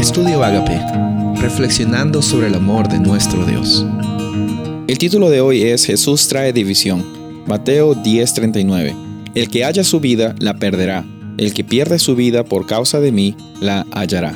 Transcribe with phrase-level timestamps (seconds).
[0.00, 0.80] Estudio Agape,
[1.42, 3.84] reflexionando sobre el amor de nuestro Dios.
[4.88, 7.04] El título de hoy es Jesús trae división.
[7.46, 8.96] Mateo 10:39.
[9.34, 11.04] El que haya su vida la perderá,
[11.36, 14.34] el que pierde su vida por causa de mí la hallará.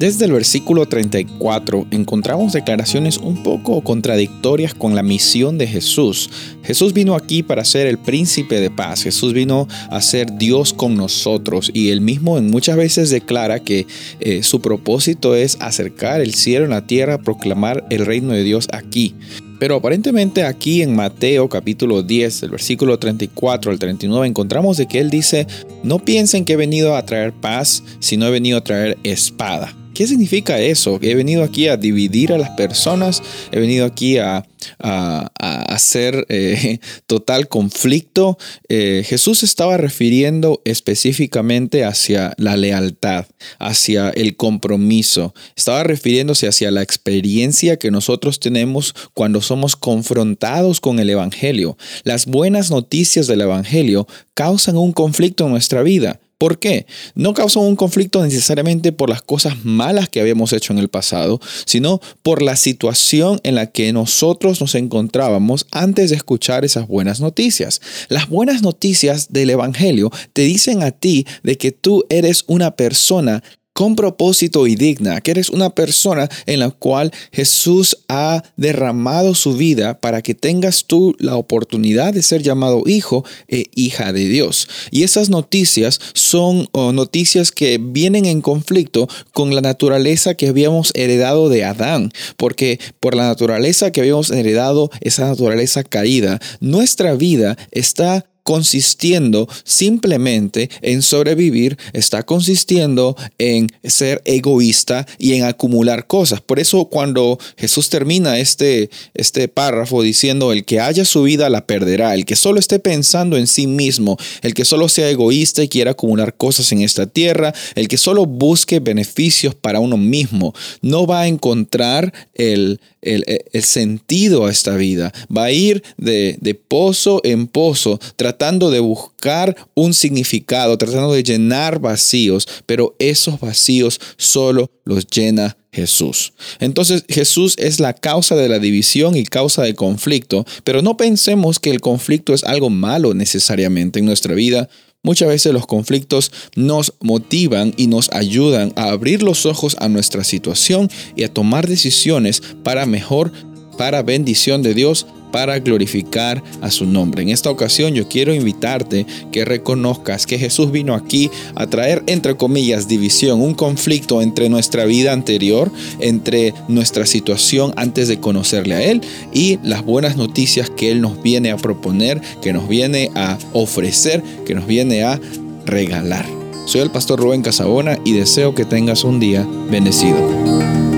[0.00, 6.30] Desde el versículo 34 encontramos declaraciones un poco contradictorias con la misión de Jesús.
[6.64, 10.94] Jesús vino aquí para ser el príncipe de paz, Jesús vino a ser Dios con
[10.96, 13.86] nosotros y él mismo muchas veces declara que
[14.20, 18.68] eh, su propósito es acercar el cielo en la tierra, proclamar el reino de Dios
[18.72, 19.14] aquí.
[19.58, 24.98] Pero aparentemente aquí en Mateo capítulo 10, el versículo 34 al 39, encontramos de que
[24.98, 25.46] él dice,
[25.82, 29.74] no piensen que he venido a traer paz, sino he venido a traer espada.
[29.94, 30.98] ¿Qué significa eso?
[31.02, 34.46] He venido aquí a dividir a las personas, he venido aquí a,
[34.78, 38.38] hacer eh, total conflicto.
[38.68, 43.26] Eh, Jesús estaba refiriendo específicamente hacia la lealtad,
[43.58, 45.34] hacia el compromiso.
[45.56, 51.76] Estaba refiriéndose hacia la experiencia que nosotros tenemos cuando somos confrontados con el Evangelio.
[52.04, 56.86] Las buenas noticias del Evangelio causan un conflicto en nuestra vida ¿Por qué?
[57.14, 61.38] No causan un conflicto necesariamente por las cosas malas que habíamos hecho en el pasado,
[61.66, 67.20] sino por la situación en la que nosotros nos encontrábamos antes de escuchar esas buenas
[67.20, 67.82] noticias.
[68.08, 73.42] Las buenas noticias del Evangelio te dicen a ti de que tú eres una persona
[73.80, 79.56] con propósito y digna, que eres una persona en la cual Jesús ha derramado su
[79.56, 84.68] vida para que tengas tú la oportunidad de ser llamado hijo e hija de Dios.
[84.90, 91.48] Y esas noticias son noticias que vienen en conflicto con la naturaleza que habíamos heredado
[91.48, 98.26] de Adán, porque por la naturaleza que habíamos heredado, esa naturaleza caída, nuestra vida está
[98.50, 106.40] consistiendo simplemente en sobrevivir, está consistiendo en ser egoísta y en acumular cosas.
[106.40, 111.64] Por eso cuando Jesús termina este, este párrafo diciendo, el que haya su vida la
[111.64, 115.68] perderá, el que solo esté pensando en sí mismo, el que solo sea egoísta y
[115.68, 121.06] quiera acumular cosas en esta tierra, el que solo busque beneficios para uno mismo, no
[121.06, 125.12] va a encontrar el, el, sentido a esta vida.
[125.34, 131.22] Va a ir de, de pozo en pozo tratando de buscar un significado, tratando de
[131.22, 136.32] llenar vacíos, pero esos vacíos solo los llena Jesús.
[136.58, 141.60] Entonces Jesús es la causa de la división y causa de conflicto, pero no pensemos
[141.60, 144.70] que el conflicto es algo malo necesariamente en nuestra vida.
[145.02, 150.24] Muchas veces los conflictos nos motivan y nos ayudan a abrir los ojos a nuestra
[150.24, 153.32] situación y a tomar decisiones para mejor,
[153.76, 157.22] para bendición de Dios, para glorificar a su nombre.
[157.22, 162.36] En esta ocasión yo quiero invitarte que reconozcas que Jesús vino aquí a traer, entre
[162.36, 165.70] comillas, división, un conflicto entre nuestra vida anterior,
[166.00, 169.00] entre nuestra situación antes de conocerle a Él
[169.32, 174.22] y las buenas noticias que Él nos viene a proponer, que nos viene a ofrecer,
[174.46, 175.20] que nos viene a
[175.66, 176.26] regalar.
[176.66, 180.89] Soy el pastor Rubén Casabona y deseo que tengas un día bendecido.